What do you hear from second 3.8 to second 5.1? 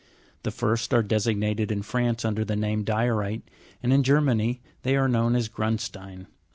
and in Germany they are